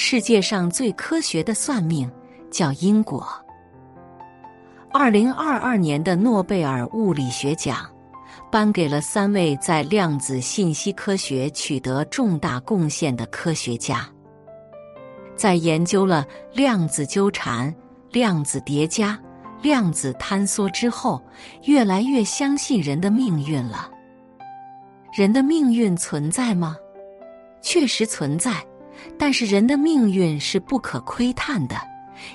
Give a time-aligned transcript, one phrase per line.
[0.00, 2.08] 世界上最科学的算命
[2.52, 3.28] 叫因果。
[4.92, 7.84] 二零二二年的诺贝尔物理学奖
[8.48, 14.08] 颁给了三位在量子信息科学取得重大贡献的科学家。
[15.34, 17.74] 在研究了量子纠缠、
[18.12, 19.18] 量子叠加、
[19.60, 21.20] 量子坍缩之后，
[21.64, 23.90] 越来越相信人的命运了。
[25.12, 26.76] 人的命运存在吗？
[27.60, 28.64] 确实存在，
[29.18, 31.76] 但是人的命运是不可窥探的。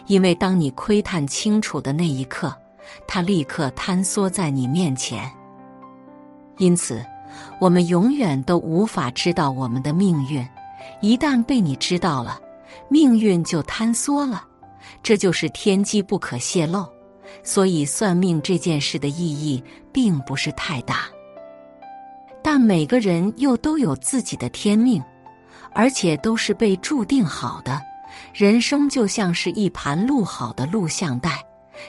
[0.07, 2.55] 因为当你窥探清楚的那一刻，
[3.07, 5.29] 它立刻坍缩在你面前。
[6.57, 7.05] 因此，
[7.59, 10.45] 我们永远都无法知道我们的命运。
[11.01, 12.39] 一旦被你知道了，
[12.89, 14.45] 命运就坍缩了。
[15.01, 16.85] 这就是天机不可泄露。
[17.41, 21.07] 所以，算命这件事的意义并不是太大。
[22.41, 25.03] 但每个人又都有自己的天命，
[25.73, 27.81] 而且都是被注定好的。
[28.33, 31.43] 人生就像是一盘录好的录像带，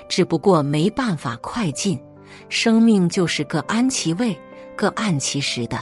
[0.09, 2.01] 只不过没办法快进。
[2.49, 4.39] 生命就是各安其位、
[4.77, 5.79] 各按其时的，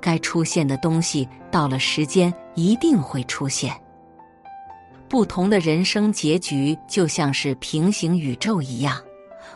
[0.00, 3.74] 该出现的东西到了时间一定会出现。
[5.08, 8.96] 不同的人生结局就像是平行宇宙一样，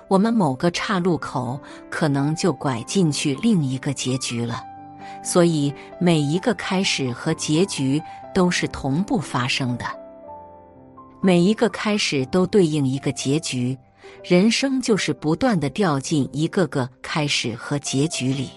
[0.08, 4.62] 我们某个岔路口可能就拐进去另一个结局了。
[5.22, 8.02] 所以每一个开始和结局
[8.34, 9.84] 都是同步发生的。
[11.22, 13.76] 每一个开始都对应一个结局，
[14.22, 18.50] 人生就是不断的掉进一个个开始和结局里。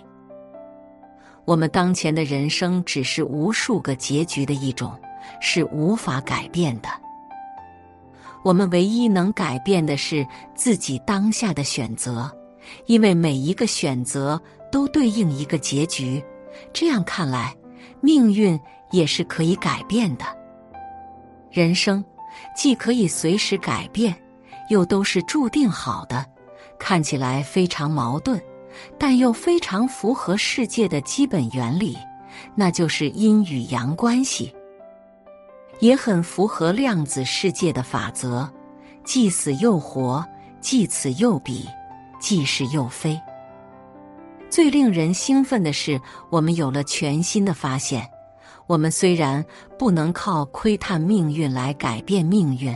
[1.45, 4.91] 我们当前的人生只是无数个结局的一种，
[5.39, 6.89] 是无法改变的。
[8.43, 12.29] 我们唯一能改变的是自己当下的选择，
[12.85, 16.21] 因为每一个选择都对应一个结局。
[16.73, 17.55] 这样看来，
[18.01, 18.59] 命运
[18.91, 20.25] 也是可以改变的。
[21.51, 22.03] 人生。
[22.55, 24.15] 既可以随时改变，
[24.69, 26.23] 又都是注定好的，
[26.77, 28.39] 看起来非常矛盾，
[28.99, 31.97] 但又非常符合世界的基本原理，
[32.53, 34.53] 那就是阴与阳关系，
[35.79, 38.47] 也很符合量子世界的法则：
[39.03, 40.23] 既死又活，
[40.61, 41.67] 既此又彼，
[42.19, 43.19] 既是又非。
[44.49, 45.99] 最令人兴奋的是，
[46.29, 48.07] 我们有了全新的发现。
[48.65, 49.43] 我们虽然
[49.77, 52.75] 不能靠窥探命运来改变命运，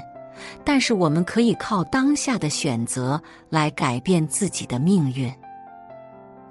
[0.64, 5.30] 但是我们可以靠当下的选择来改变自己的命运。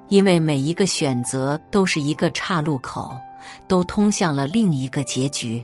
[0.08, 3.16] 因为每一个选择都是一个岔路口，
[3.68, 5.62] 都通向了另一个结局。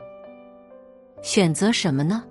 [1.22, 2.22] 选择什么呢？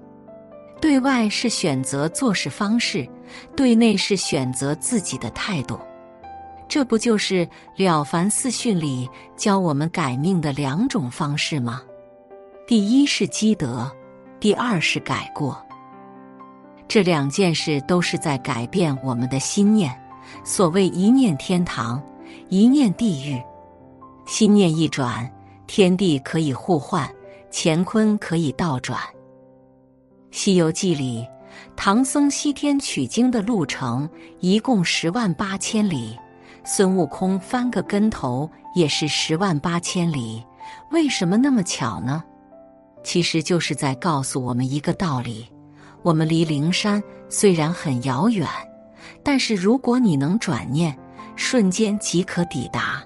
[0.82, 3.08] 对外是选择做事方式，
[3.56, 5.80] 对内是选择自己的态度。
[6.68, 7.46] 这不就是
[7.78, 11.82] 《了凡四训》里教我们改命的两种方式吗？
[12.68, 13.90] 第一是积德，
[14.40, 15.62] 第二是改过。
[16.88, 19.96] 这两件事都是在改变我们的心念。
[20.44, 22.02] 所谓一念天堂，
[22.50, 23.42] 一念地狱。
[24.26, 25.32] 心念一转，
[25.68, 27.08] 天地可以互换，
[27.52, 29.00] 乾坤可以倒转。
[30.32, 31.26] 《西游记》里，
[31.76, 34.10] 唐僧西天取经的路程
[34.40, 36.18] 一共十万八千里。
[36.68, 40.44] 孙悟空翻个跟头也是十万八千里，
[40.90, 42.24] 为什么那么巧呢？
[43.04, 45.48] 其实就是在告诉我们一个道理：
[46.02, 48.50] 我们离灵山虽然很遥远，
[49.22, 50.98] 但是如果你能转念，
[51.36, 53.04] 瞬间即可抵达。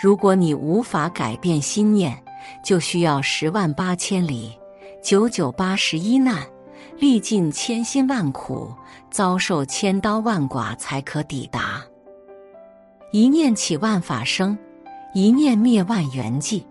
[0.00, 2.16] 如果你无法改变心念，
[2.62, 4.56] 就需要十万八千里，
[5.02, 6.46] 九九八十一难，
[6.96, 8.72] 历尽千辛万苦，
[9.10, 11.82] 遭受千刀万剐，才可抵达。
[13.10, 14.54] 一念起，万法生；
[15.14, 16.62] 一念灭，万缘寂。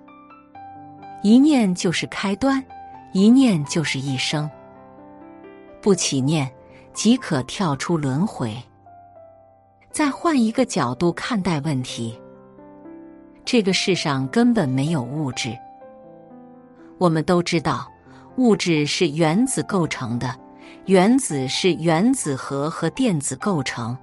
[1.24, 2.64] 一念就是开端，
[3.11, 4.47] 一念就是一生。
[5.82, 6.47] 不起念，
[6.94, 8.56] 即可跳出轮回。
[9.90, 12.20] 再换一个角度看待问题，
[13.44, 15.58] 这个世上根本没有物质。
[17.00, 17.91] 我们都知道，
[18.35, 20.35] 物质是原子构成的，
[20.85, 23.97] 原子是原子核和电子构成。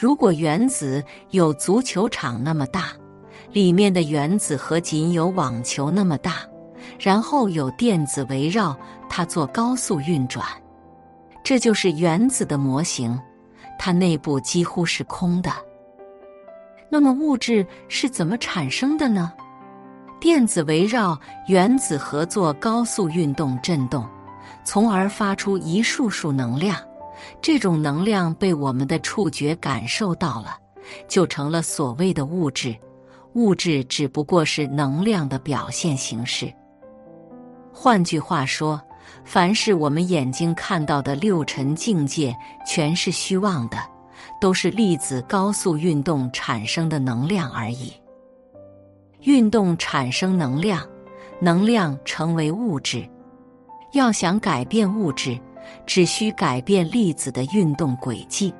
[0.00, 2.84] 如果原子有足球场那么大，
[3.52, 6.36] 里面的原子核仅有网球那么大，
[6.98, 8.74] 然后有电子围绕
[9.10, 10.42] 它做高速运转，
[11.44, 13.20] 这就是原子的模型。
[13.78, 15.52] 它内部几乎是空的。
[16.88, 19.30] 那么物质是怎么产生的呢？
[20.18, 24.08] 电子围绕原子核做高速运动振动，
[24.64, 26.74] 从而发出一束束能量。
[27.40, 30.56] 这种能量被我们的触觉感受到了，
[31.08, 32.76] 就成了所谓的物质。
[33.34, 36.52] 物质只不过是能量的表现形式。
[37.72, 38.80] 换句话说，
[39.24, 42.36] 凡是我们眼睛看到的六尘境界，
[42.66, 43.76] 全是虚妄的，
[44.40, 47.92] 都是粒子高速运动产生的能量而已。
[49.20, 50.84] 运动产生能量，
[51.40, 53.08] 能量成为物质。
[53.92, 55.38] 要想改变物质，
[55.86, 58.52] 只需改变粒子的运动轨迹。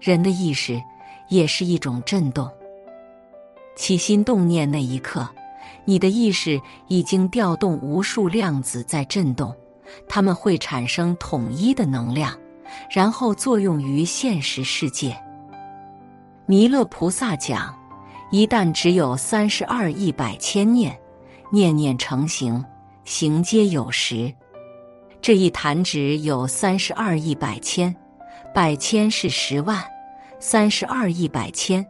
[0.00, 0.82] 人的意识
[1.28, 2.50] 也是一种震动。
[3.76, 5.28] 起心动念那一刻，
[5.84, 9.54] 你的意识已经调动无数量子在震动，
[10.08, 12.38] 它们会产生统一的能量，
[12.90, 15.16] 然后作用于现实世界。
[16.46, 17.74] 弥勒菩萨讲：
[18.30, 20.96] 一旦只有三十二亿百千念，
[21.50, 22.64] 念念成形，
[23.04, 24.32] 形皆有时。
[25.24, 27.96] 这一弹指有三十二亿百千，
[28.54, 29.82] 百千是十万，
[30.38, 31.82] 三十二亿百千。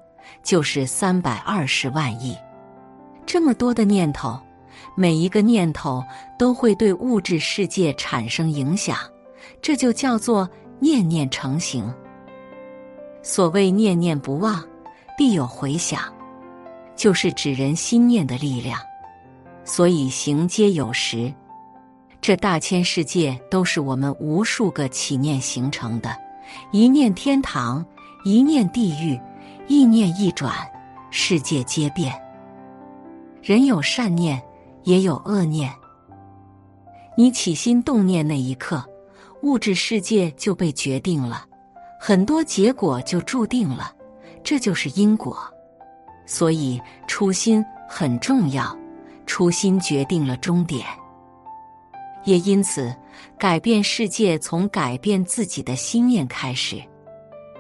[0.45, 2.37] 就是三百二十万亿，
[3.27, 4.39] 这么多的念头，
[4.95, 6.01] 每一个念头
[6.39, 8.97] 都会对物质世界产生影响，
[9.61, 10.49] 这就叫做
[10.79, 11.93] 念念成形。
[13.21, 14.65] 所谓念念不忘，
[15.19, 16.01] 必有回响，
[16.95, 18.79] 就是指人心念的力量。
[19.65, 21.35] 所以行皆有时，
[22.25, 26.17] 这大千世界都是我们无数个起念形成的，
[26.73, 27.85] 一念天堂，
[28.25, 29.21] 一念地狱。
[29.69, 30.51] 意念一转，
[31.11, 32.19] 世界皆变。
[33.43, 34.43] 人有善念，
[34.85, 35.71] 也有恶念。
[37.15, 38.83] 你起心动念那一刻，
[39.43, 41.45] 物质世界就被决定了，
[42.01, 43.93] 很多结果就注定了。
[44.43, 45.37] 这就是因果。
[46.25, 48.75] 所以初心很重要，
[49.27, 50.87] 初心决定了终点。
[52.25, 52.95] 也因此，
[53.39, 56.83] 改变世界从改变自己的心念开始。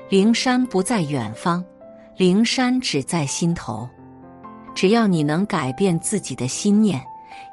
[0.08, 1.64] 灵山不在远方。
[2.16, 3.88] 灵山只在心头，
[4.72, 7.02] 只要你能改变自己的心念，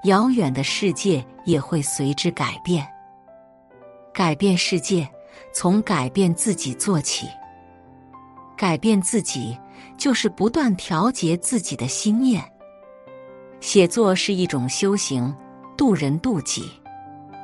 [0.04, 2.88] 遥远的世界也会随之改变。
[4.14, 5.10] 改变世界，
[5.52, 7.26] 从改变自己做起。
[8.56, 9.58] 改变自己，
[9.98, 12.44] 就是不断调节自己的心念。
[13.62, 15.36] 写作是一种修行，
[15.76, 16.70] 渡人渡己。